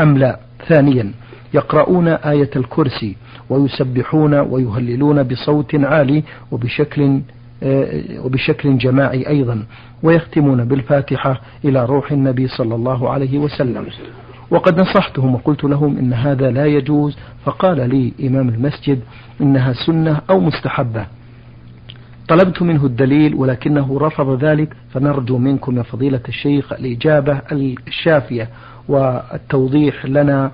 أم 0.00 0.18
لا؟ 0.18 0.38
ثانيا 0.68 1.12
يقرؤون 1.54 2.08
آية 2.08 2.50
الكرسي 2.56 3.16
ويسبحون 3.50 4.34
ويهللون 4.34 5.22
بصوت 5.22 5.74
عالي 5.74 6.22
وبشكل 6.50 7.20
وبشكل 8.24 8.78
جماعي 8.78 9.28
أيضا 9.28 9.64
ويختمون 10.02 10.64
بالفاتحة 10.64 11.40
إلى 11.64 11.84
روح 11.84 12.12
النبي 12.12 12.48
صلى 12.48 12.74
الله 12.74 13.10
عليه 13.10 13.38
وسلم. 13.38 13.86
وقد 14.50 14.80
نصحتهم 14.80 15.34
وقلت 15.34 15.64
لهم 15.64 15.98
إن 15.98 16.12
هذا 16.12 16.50
لا 16.50 16.66
يجوز 16.66 17.16
فقال 17.44 17.90
لي 17.90 18.12
إمام 18.28 18.48
المسجد 18.48 19.00
إنها 19.40 19.72
سنة 19.86 20.20
أو 20.30 20.40
مستحبة. 20.40 21.06
طلبت 22.28 22.62
منه 22.62 22.86
الدليل 22.86 23.34
ولكنه 23.34 23.98
رفض 23.98 24.44
ذلك 24.44 24.76
فنرجو 24.90 25.38
منكم 25.38 25.78
يا 25.78 25.82
فضيلة 25.82 26.20
الشيخ 26.28 26.72
الإجابة 26.72 27.40
الشافية 27.88 28.48
والتوضيح 28.88 30.06
لنا 30.06 30.50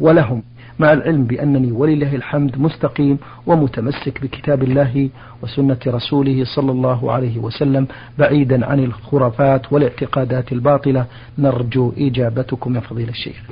ولهم. 0.00 0.42
مع 0.78 0.92
العلم 0.92 1.24
بأنني 1.24 1.72
ولله 1.72 2.14
الحمد 2.14 2.58
مستقيم 2.58 3.18
ومتمسك 3.46 4.22
بكتاب 4.22 4.62
الله 4.62 5.10
وسنة 5.42 5.78
رسوله 5.86 6.44
صلى 6.44 6.72
الله 6.72 7.12
عليه 7.12 7.38
وسلم 7.38 7.86
بعيدا 8.18 8.66
عن 8.66 8.84
الخرافات 8.84 9.72
والاعتقادات 9.72 10.52
الباطلة. 10.52 11.06
نرجو 11.38 11.92
إجابتكم 11.98 12.74
يا 12.74 12.80
فضيلة 12.80 13.10
الشيخ. 13.10 13.42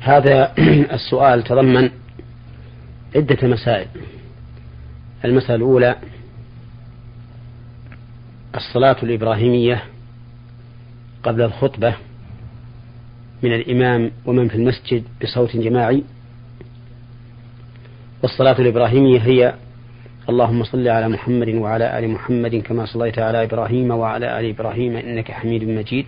هذا 0.00 0.54
السؤال 0.98 1.44
تضمن 1.44 1.90
عدة 3.16 3.48
مسائل. 3.48 3.86
المسألة 5.24 5.54
الأولى 5.54 5.96
الصلاة 8.54 8.96
الإبراهيمية 9.02 9.82
قبل 11.22 11.42
الخطبة 11.42 11.94
من 13.42 13.54
الإمام 13.54 14.10
ومن 14.26 14.48
في 14.48 14.54
المسجد 14.54 15.04
بصوت 15.22 15.56
جماعي. 15.56 16.04
والصلاة 18.24 18.58
الإبراهيمية 18.58 19.18
هي 19.18 19.54
اللهم 20.28 20.64
صل 20.64 20.88
على 20.88 21.08
محمد 21.08 21.48
وعلى 21.48 21.98
آل 21.98 22.08
محمد 22.08 22.56
كما 22.56 22.86
صليت 22.86 23.18
على 23.18 23.44
إبراهيم 23.44 23.90
وعلى 23.90 24.40
آل 24.40 24.48
إبراهيم 24.48 24.96
إنك 24.96 25.30
حميد 25.30 25.64
مجيد. 25.64 26.06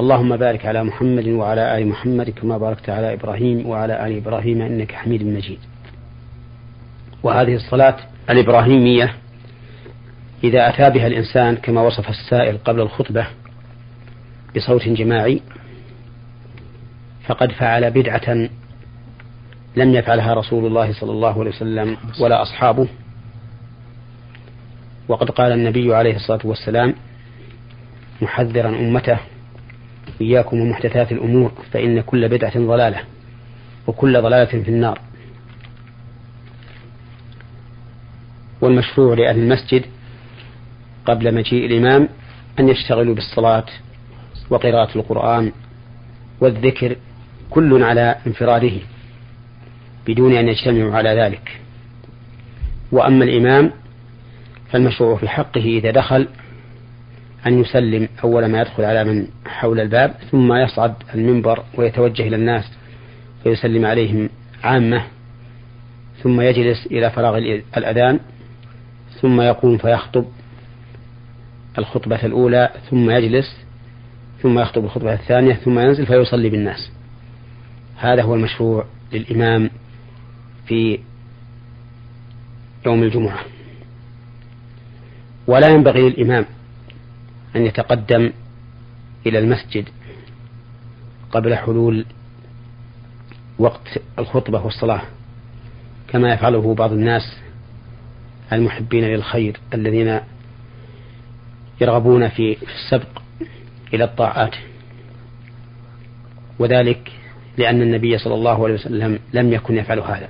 اللهم 0.00 0.36
بارك 0.36 0.66
على 0.66 0.84
محمد 0.84 1.28
وعلى 1.28 1.78
آل 1.78 1.86
محمد 1.88 2.30
كما 2.30 2.58
باركت 2.58 2.90
على 2.90 3.12
إبراهيم 3.12 3.66
وعلى 3.66 4.06
آل 4.06 4.16
إبراهيم 4.16 4.62
إنك 4.62 4.92
حميد 4.92 5.22
مجيد. 5.22 5.58
وهذه 7.22 7.54
الصلاة 7.54 7.96
الإبراهيمية 8.30 9.14
إذا 10.44 10.68
أتى 10.68 10.90
بها 10.90 11.06
الإنسان 11.06 11.56
كما 11.56 11.80
وصف 11.80 12.08
السائل 12.08 12.58
قبل 12.64 12.80
الخطبة 12.80 13.26
بصوت 14.56 14.88
جماعي 14.88 15.40
فقد 17.26 17.52
فعل 17.52 17.90
بدعة 17.90 18.48
لم 19.76 19.94
يفعلها 19.94 20.34
رسول 20.34 20.66
الله 20.66 20.92
صلى 20.92 21.10
الله 21.10 21.40
عليه 21.40 21.50
وسلم 21.50 21.96
ولا 22.20 22.42
أصحابه. 22.42 22.88
وقد 25.08 25.30
قال 25.30 25.52
النبي 25.52 25.94
عليه 25.94 26.16
الصلاة 26.16 26.40
والسلام 26.44 26.94
محذرا 28.22 28.68
أمته 28.68 29.18
إياكم 30.20 30.60
ومحدثات 30.60 31.12
الأمور 31.12 31.52
فإن 31.72 32.00
كل 32.00 32.28
بدعة 32.28 32.58
ضلالة 32.58 32.98
وكل 33.86 34.22
ضلالة 34.22 34.62
في 34.62 34.68
النار. 34.68 35.00
والمشروع 38.60 39.14
لأهل 39.14 39.38
المسجد 39.38 39.84
قبل 41.06 41.34
مجيء 41.34 41.66
الإمام 41.66 42.08
أن 42.58 42.68
يشتغلوا 42.68 43.14
بالصلاة 43.14 43.64
وقراءة 44.50 44.98
القرآن 44.98 45.52
والذكر 46.40 46.96
كل 47.50 47.82
على 47.82 48.16
انفراده. 48.26 48.80
بدون 50.06 50.36
أن 50.36 50.48
يجتمعوا 50.48 50.96
على 50.96 51.10
ذلك. 51.10 51.60
وأما 52.92 53.24
الإمام 53.24 53.72
فالمشروع 54.70 55.16
في 55.16 55.28
حقه 55.28 55.60
إذا 55.60 55.90
دخل 55.90 56.28
أن 57.46 57.60
يسلم 57.60 58.08
أول 58.24 58.46
ما 58.46 58.60
يدخل 58.60 58.84
على 58.84 59.04
من 59.04 59.26
حول 59.46 59.80
الباب 59.80 60.14
ثم 60.30 60.52
يصعد 60.52 60.94
المنبر 61.14 61.64
ويتوجه 61.74 62.22
إلى 62.22 62.36
الناس 62.36 62.72
فيسلم 63.42 63.86
عليهم 63.86 64.28
عامة 64.64 65.02
ثم 66.22 66.40
يجلس 66.40 66.86
إلى 66.86 67.10
فراغ 67.10 67.38
الأذان 67.76 68.20
ثم 69.20 69.40
يقوم 69.40 69.78
فيخطب 69.78 70.24
الخطبة 71.78 72.24
الأولى 72.24 72.70
ثم 72.90 73.10
يجلس 73.10 73.56
ثم 74.42 74.58
يخطب 74.58 74.84
الخطبة 74.84 75.12
الثانية 75.12 75.54
ثم 75.54 75.78
ينزل 75.78 76.06
فيصلي 76.06 76.50
بالناس. 76.50 76.90
هذا 77.96 78.22
هو 78.22 78.34
المشروع 78.34 78.84
للإمام 79.12 79.70
في 80.66 80.98
يوم 82.86 83.02
الجمعة. 83.02 83.40
ولا 85.46 85.68
ينبغي 85.68 86.00
للإمام 86.00 86.46
أن 87.56 87.66
يتقدم 87.66 88.32
إلى 89.26 89.38
المسجد 89.38 89.88
قبل 91.32 91.54
حلول 91.54 92.04
وقت 93.58 94.00
الخطبة 94.18 94.64
والصلاة 94.64 95.02
كما 96.08 96.32
يفعله 96.32 96.74
بعض 96.74 96.92
الناس 96.92 97.36
المحبين 98.52 99.04
للخير 99.04 99.60
الذين 99.74 100.20
يرغبون 101.80 102.28
في 102.28 102.56
السبق 102.62 103.22
إلى 103.94 104.04
الطاعات. 104.04 104.54
وذلك 106.58 107.12
لأن 107.58 107.82
النبي 107.82 108.18
صلى 108.18 108.34
الله 108.34 108.64
عليه 108.64 108.74
وسلم 108.74 109.18
لم 109.32 109.52
يكن 109.52 109.76
يفعل 109.76 109.98
هذا. 109.98 110.28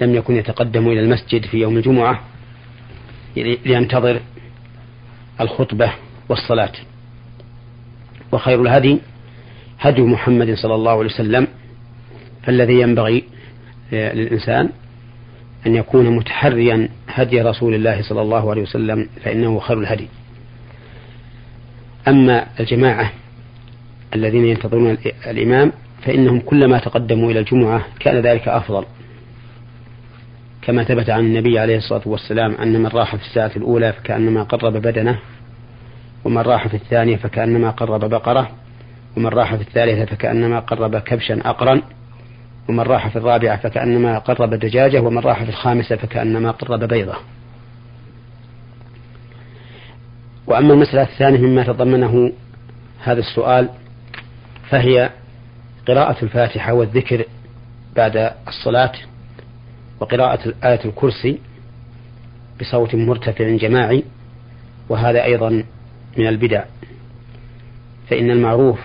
لم 0.00 0.14
يكن 0.14 0.36
يتقدم 0.36 0.88
إلى 0.88 1.00
المسجد 1.00 1.46
في 1.46 1.56
يوم 1.56 1.76
الجمعة 1.76 2.20
لينتظر 3.36 4.20
الخطبة 5.40 5.92
والصلاة. 6.28 6.72
وخير 8.32 8.62
الهدي 8.62 8.98
هدي 9.80 10.02
محمد 10.02 10.54
صلى 10.54 10.74
الله 10.74 10.90
عليه 10.90 11.04
وسلم 11.04 11.46
فالذي 12.42 12.80
ينبغي 12.80 13.24
للإنسان 13.92 14.68
أن 15.66 15.74
يكون 15.74 16.16
متحريا 16.16 16.88
هدي 17.08 17.42
رسول 17.42 17.74
الله 17.74 18.02
صلى 18.02 18.22
الله 18.22 18.50
عليه 18.50 18.62
وسلم 18.62 19.08
فإنه 19.24 19.58
خير 19.58 19.78
الهدي. 19.78 20.08
أما 22.08 22.46
الجماعة 22.60 23.12
الذين 24.14 24.44
ينتظرون 24.44 24.98
الإمام 25.26 25.72
فإنهم 26.02 26.40
كلما 26.40 26.78
تقدموا 26.78 27.30
إلى 27.30 27.38
الجمعة 27.40 27.86
كان 28.00 28.20
ذلك 28.20 28.48
أفضل. 28.48 28.84
كما 30.66 30.84
ثبت 30.84 31.10
عن 31.10 31.20
النبي 31.20 31.58
عليه 31.58 31.76
الصلاة 31.76 32.02
والسلام 32.06 32.54
أن 32.54 32.82
من 32.82 32.86
راح 32.86 33.16
في 33.16 33.22
الساعة 33.22 33.50
الأولى 33.56 33.92
فكأنما 33.92 34.42
قرب 34.42 34.72
بدنه 34.72 35.18
ومن 36.24 36.38
راح 36.38 36.68
في 36.68 36.74
الثانية 36.74 37.16
فكأنما 37.16 37.70
قرب 37.70 38.04
بقرة 38.10 38.50
ومن 39.16 39.26
راح 39.26 39.54
في 39.54 39.62
الثالثة 39.62 40.04
فكأنما 40.04 40.60
قرب 40.60 40.96
كبشا 40.96 41.40
أقرا 41.44 41.82
ومن 42.68 42.80
راح 42.80 43.08
في 43.08 43.16
الرابعة 43.16 43.56
فكأنما 43.56 44.18
قرب 44.18 44.54
دجاجة 44.54 45.00
ومن 45.00 45.18
راح 45.18 45.42
في 45.42 45.48
الخامسة 45.48 45.96
فكأنما 45.96 46.50
قرب 46.50 46.84
بيضة. 46.84 47.16
وأما 50.46 50.74
المسألة 50.74 51.02
الثانية 51.02 51.38
مما 51.38 51.62
تضمنه 51.62 52.32
هذا 53.02 53.20
السؤال 53.20 53.68
فهي 54.70 55.10
قراءة 55.88 56.16
الفاتحة 56.22 56.72
والذكر 56.72 57.24
بعد 57.96 58.32
الصلاة. 58.48 58.92
وقراءة 60.00 60.54
آية 60.64 60.80
الكرسي 60.84 61.38
بصوت 62.60 62.94
مرتفع 62.94 63.56
جماعي 63.56 64.04
وهذا 64.88 65.24
أيضا 65.24 65.64
من 66.16 66.26
البدع. 66.26 66.64
فإن 68.10 68.30
المعروف 68.30 68.80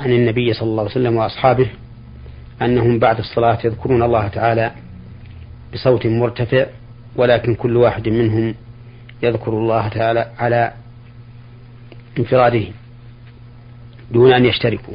عن 0.00 0.12
النبي 0.12 0.52
صلى 0.52 0.68
الله 0.68 0.82
عليه 0.82 0.90
وسلم 0.90 1.16
وأصحابه 1.16 1.70
أنهم 2.62 2.98
بعد 2.98 3.18
الصلاة 3.18 3.58
يذكرون 3.64 4.02
الله 4.02 4.28
تعالى 4.28 4.72
بصوت 5.74 6.06
مرتفع 6.06 6.66
ولكن 7.16 7.54
كل 7.54 7.76
واحد 7.76 8.08
منهم 8.08 8.54
يذكر 9.22 9.52
الله 9.52 9.88
تعالى 9.88 10.32
على 10.38 10.72
انفراده 12.18 12.64
دون 14.10 14.32
أن 14.32 14.44
يشتركوا. 14.44 14.94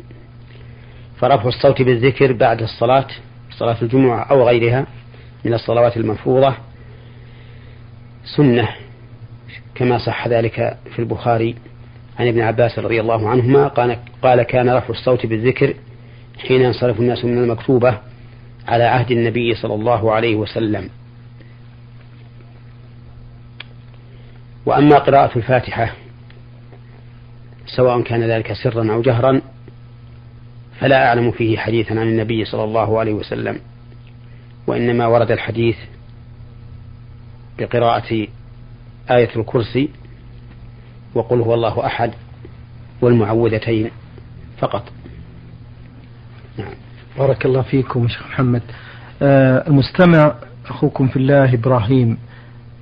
فرفع 1.19 1.47
الصوت 1.47 1.81
بالذكر 1.81 2.33
بعد 2.33 2.61
الصلاة 2.61 3.07
صلاة 3.57 3.77
الجمعة 3.81 4.23
أو 4.23 4.47
غيرها 4.47 4.85
من 5.45 5.53
الصلوات 5.53 5.97
المفروضة 5.97 6.55
سنة 8.35 8.69
كما 9.75 9.97
صح 9.97 10.27
ذلك 10.27 10.77
في 10.95 10.99
البخاري 10.99 11.55
عن 12.19 12.27
ابن 12.27 12.41
عباس 12.41 12.79
رضي 12.79 13.01
الله 13.01 13.29
عنهما 13.29 13.67
قال, 13.67 13.97
قال 14.21 14.43
كان 14.43 14.69
رفع 14.69 14.89
الصوت 14.89 15.25
بالذكر 15.25 15.73
حين 16.47 16.61
ينصرف 16.61 16.99
الناس 16.99 17.25
من 17.25 17.37
المكتوبة 17.43 17.99
على 18.67 18.83
عهد 18.83 19.11
النبي 19.11 19.55
صلى 19.55 19.73
الله 19.73 20.13
عليه 20.13 20.35
وسلم. 20.35 20.89
وأما 24.65 24.97
قراءة 24.97 25.37
الفاتحة 25.37 25.93
سواء 27.65 28.01
كان 28.01 28.23
ذلك 28.23 28.53
سرا 28.53 28.93
أو 28.93 29.01
جهرا 29.01 29.41
فلا 30.79 31.07
أعلم 31.07 31.31
فيه 31.31 31.57
حديثا 31.57 31.91
عن 31.93 32.07
النبي 32.07 32.45
صلى 32.45 32.63
الله 32.63 32.99
عليه 32.99 33.13
وسلم 33.13 33.59
وإنما 34.67 35.07
ورد 35.07 35.31
الحديث 35.31 35.75
بقراءة 37.59 38.27
آية 39.11 39.29
الكرسي 39.35 39.89
وقل 41.15 41.41
هو 41.41 41.53
الله 41.53 41.85
أحد 41.85 42.11
والمعوذتين 43.01 43.91
فقط. 44.57 44.83
نعم. 46.57 46.73
بارك 47.17 47.45
الله 47.45 47.61
فيكم 47.61 48.07
شيخ 48.07 48.27
محمد. 48.27 48.61
آه 49.21 49.67
المستمع 49.67 50.35
أخوكم 50.65 51.07
في 51.07 51.17
الله 51.17 51.53
إبراهيم 51.53 52.17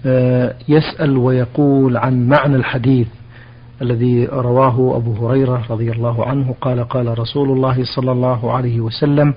آه 0.05 0.55
يسأل 0.67 1.17
ويقول 1.17 1.97
عن 1.97 2.27
معنى 2.27 2.55
الحديث. 2.55 3.08
الذي 3.81 4.25
رواه 4.25 4.97
أبو 4.97 5.27
هريرة 5.27 5.65
رضي 5.69 5.91
الله 5.91 6.25
عنه 6.25 6.55
قال 6.61 6.83
قال 6.83 7.19
رسول 7.19 7.51
الله 7.51 7.83
صلى 7.95 8.11
الله 8.11 8.51
عليه 8.51 8.79
وسلم 8.79 9.33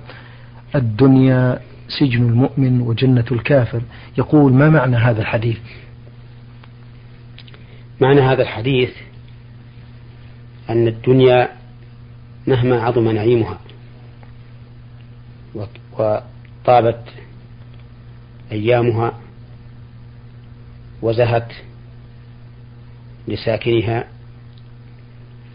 الدنيا 0.75 1.59
سجن 1.99 2.23
المؤمن 2.23 2.81
وجنة 2.81 3.25
الكافر. 3.31 3.81
يقول 4.17 4.53
ما 4.53 4.69
معنى 4.69 4.95
هذا 4.95 5.21
الحديث؟ 5.21 5.57
معنى 8.01 8.21
هذا 8.21 8.41
الحديث 8.41 8.91
أن 10.69 10.87
الدنيا 10.87 11.49
مهما 12.47 12.81
عظم 12.81 13.11
نعيمها 13.11 13.59
وطابت 15.97 17.03
أيامها 18.51 19.13
وزهت 21.01 21.53
لساكنها 23.27 24.07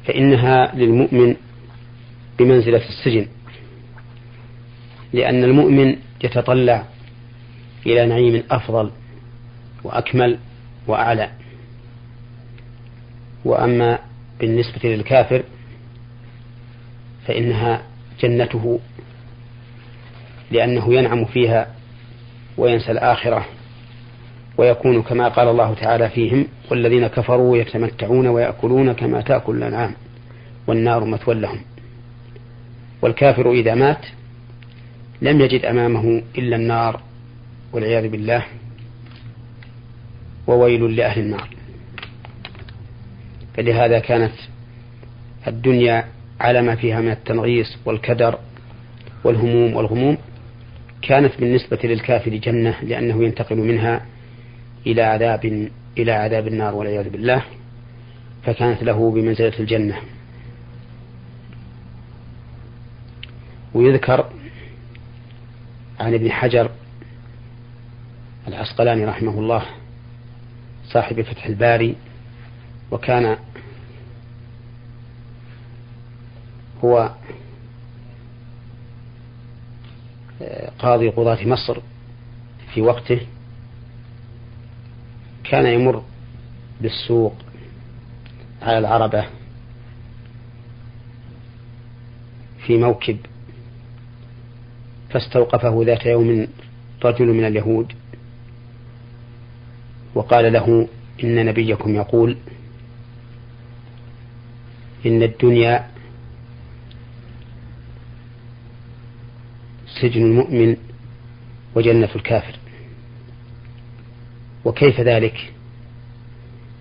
فإنها 0.06 0.74
للمؤمن 0.74 1.36
بمنزلة 2.38 2.82
السجن 2.88 3.26
لأن 5.12 5.44
المؤمن 5.44 5.96
يتطلع 6.24 6.84
إلى 7.86 8.06
نعيم 8.06 8.42
أفضل 8.50 8.90
وأكمل 9.84 10.38
وأعلى. 10.86 11.30
وأما 13.44 13.98
بالنسبة 14.40 14.88
للكافر 14.88 15.42
فإنها 17.26 17.82
جنته 18.20 18.80
لأنه 20.50 20.94
ينعم 20.94 21.24
فيها 21.24 21.74
وينسى 22.56 22.92
الآخرة. 22.92 23.46
ويكون 24.58 25.02
كما 25.02 25.28
قال 25.28 25.48
الله 25.48 25.74
تعالى 25.74 26.10
فيهم 26.10 26.46
والذين 26.70 27.06
كفروا 27.06 27.56
يتمتعون 27.56 28.26
ويأكلون 28.26 28.92
كما 28.92 29.20
تأكل 29.20 29.56
الأنعام 29.56 29.94
والنار 30.66 31.04
مثوى 31.04 31.34
لهم. 31.34 31.60
والكافر 33.02 33.52
إذا 33.52 33.74
مات 33.74 34.06
لم 35.22 35.40
يجد 35.40 35.64
أمامه 35.64 36.22
إلا 36.38 36.56
النار 36.56 37.00
والعياذ 37.72 38.08
بالله 38.08 38.44
وويل 40.46 40.96
لأهل 40.96 41.20
النار. 41.20 41.48
فلهذا 43.56 43.98
كانت 43.98 44.32
الدنيا 45.46 46.04
على 46.40 46.62
ما 46.62 46.76
فيها 46.76 47.00
من 47.00 47.10
التنغيص 47.10 47.78
والكدر 47.84 48.38
والهموم 49.24 49.76
والغموم 49.76 50.18
كانت 51.02 51.32
بالنسبة 51.40 51.78
للكافر 51.84 52.30
جنة 52.36 52.74
لأنه 52.82 53.24
ينتقل 53.24 53.56
منها 53.56 54.06
إلى 54.86 55.02
عذاب 55.02 55.70
إلى 55.98 56.12
عذاب 56.12 56.46
النار 56.48 56.74
والعياذ 56.74 57.08
بالله 57.08 57.44
فكانت 58.42 58.82
له 58.82 59.10
بمنزلة 59.10 59.58
الجنة. 59.60 60.00
ويذكر 63.74 64.30
عن 66.00 66.14
ابن 66.14 66.32
حجر 66.32 66.70
العسقلاني 68.48 69.04
رحمه 69.04 69.38
الله 69.38 69.62
صاحب 70.84 71.22
فتح 71.22 71.46
الباري 71.46 71.96
وكان 72.90 73.36
هو 76.84 77.10
قاضي 80.78 81.08
قضاة 81.08 81.44
مصر 81.46 81.78
في 82.74 82.82
وقته. 82.82 83.20
كان 85.44 85.66
يمر 85.66 86.02
بالسوق 86.80 87.34
على 88.62 88.78
العربة 88.78 89.26
في 92.66 92.76
موكب 92.78 93.18
فاستوقفه 95.10 95.82
ذات 95.86 96.06
يوم 96.06 96.46
رجل 97.04 97.26
من 97.26 97.44
اليهود 97.44 97.92
وقال 100.14 100.52
له 100.52 100.88
إن 101.24 101.46
نبيكم 101.46 101.94
يقول 101.94 102.36
إن 105.06 105.22
الدنيا 105.22 105.86
سجن 110.00 110.22
المؤمن 110.22 110.76
وجنة 111.74 112.08
الكافر. 112.16 112.58
وكيف 114.64 115.00
ذلك؟ 115.00 115.52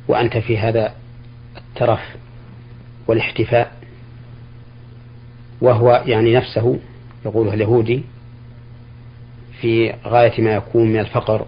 وأنت 0.07 0.37
في 0.37 0.57
هذا 0.57 0.93
الترف 1.57 1.99
والاحتفاء 3.07 3.71
وهو 5.61 6.03
يعني 6.05 6.35
نفسه 6.35 6.79
يقوله 7.25 7.53
اليهودي 7.53 8.03
في 9.61 9.93
غاية 10.05 10.41
ما 10.41 10.53
يكون 10.53 10.87
من 10.87 10.99
الفقر 10.99 11.45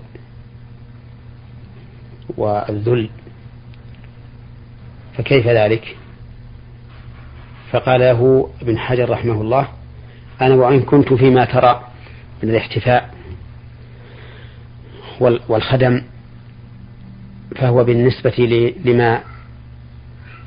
والذل. 2.37 3.09
فكيف 5.17 5.47
ذلك؟ 5.47 5.97
فقال 7.71 7.99
له 7.99 8.49
ابن 8.61 8.79
حجر 8.79 9.09
رحمه 9.09 9.41
الله 9.41 9.67
أنا 10.41 10.55
وإن 10.55 10.81
كنت 10.81 11.13
فيما 11.13 11.45
ترى 11.45 11.87
من 12.43 12.49
الاحتفاء 12.49 13.15
والخدم 15.19 16.01
فهو 17.55 17.83
بالنسبة 17.83 18.73
لما 18.85 19.21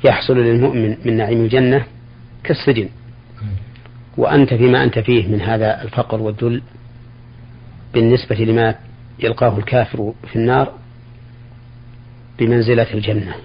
يحصل 0.05 0.37
للمؤمن 0.37 0.97
من 1.05 1.17
نعيم 1.17 1.43
الجنة 1.43 1.85
كالسجن. 2.43 2.89
وأنت 4.17 4.53
فيما 4.53 4.83
أنت 4.83 4.99
فيه 4.99 5.27
من 5.27 5.41
هذا 5.41 5.81
الفقر 5.83 6.21
والذل 6.21 6.61
بالنسبة 7.93 8.35
لما 8.35 8.75
يلقاه 9.19 9.57
الكافر 9.57 10.13
في 10.27 10.35
النار 10.35 10.73
بمنزلة 12.39 12.93
الجنة. 12.93 13.35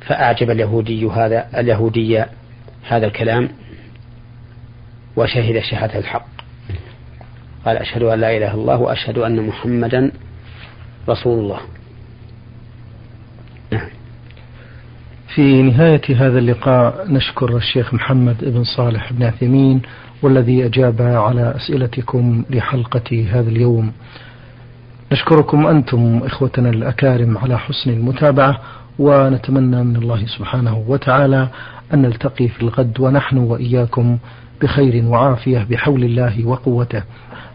فأعجب 0.00 0.50
اليهودي 0.50 1.06
هذا 1.06 1.60
اليهودي 1.60 2.24
هذا 2.88 3.06
الكلام 3.06 3.48
وشهد 5.16 5.58
شهادة 5.58 5.98
الحق. 5.98 6.26
قال 7.66 7.76
أشهد 7.76 8.02
أن 8.02 8.20
لا 8.20 8.36
إله 8.36 8.54
إلا 8.54 8.54
الله 8.54 8.76
وأشهد 8.76 9.18
أن 9.18 9.46
محمدا 9.46 10.12
رسول 11.08 11.38
الله. 11.38 11.60
نعم. 13.72 13.88
في 15.34 15.62
نهاية 15.62 16.02
هذا 16.16 16.38
اللقاء 16.38 17.12
نشكر 17.12 17.56
الشيخ 17.56 17.94
محمد 17.94 18.44
بن 18.44 18.64
صالح 18.64 19.12
بن 19.12 19.22
عثيمين 19.22 19.82
والذي 20.22 20.66
أجاب 20.66 21.02
على 21.02 21.56
أسئلتكم 21.56 22.44
لحلقة 22.50 23.26
هذا 23.30 23.50
اليوم. 23.50 23.92
نشكركم 25.12 25.66
أنتم 25.66 26.20
إخوتنا 26.24 26.70
الأكارم 26.70 27.38
على 27.38 27.58
حسن 27.58 27.90
المتابعة 27.90 28.60
ونتمنى 28.98 29.84
من 29.84 29.96
الله 29.96 30.26
سبحانه 30.26 30.84
وتعالى 30.88 31.48
أن 31.94 32.02
نلتقي 32.02 32.48
في 32.48 32.62
الغد 32.62 33.00
ونحن 33.00 33.38
وإياكم 33.38 34.18
بخير 34.62 35.04
وعافية 35.04 35.66
بحول 35.70 36.04
الله 36.04 36.46
وقوته. 36.46 37.02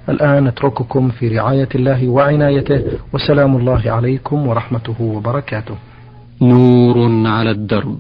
الآن 0.10 0.44
نترككم 0.44 1.10
في 1.10 1.28
رعاية 1.28 1.70
الله 1.76 2.08
وعنايته. 2.08 2.84
وسلام 3.14 3.58
الله 3.58 3.92
عليكم 3.92 4.48
ورحمته 4.48 5.02
وبركاته. 5.02 5.76
نور 6.42 7.28
على 7.28 7.52
الدرب. 7.52 8.00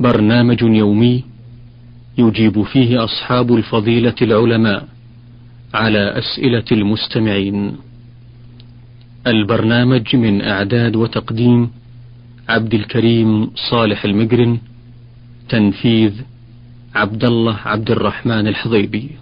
برنامج 0.00 0.62
يومي 0.62 1.24
يجيب 2.18 2.62
فيه 2.62 3.04
أصحاب 3.04 3.54
الفضيلة 3.54 4.14
العلماء 4.22 4.86
على 5.74 6.18
أسئلة 6.18 6.64
المستمعين. 6.72 7.76
البرنامج 9.26 10.16
من 10.16 10.42
إعداد 10.42 10.96
وتقديم 10.96 11.70
عبد 12.48 12.74
الكريم 12.74 13.50
صالح 13.70 14.04
المقرن 14.04 14.58
تنفيذ 15.48 16.12
عبد 16.94 17.24
الله 17.24 17.56
عبد 17.64 17.90
الرحمن 17.90 18.46
الحضيبي. 18.46 19.19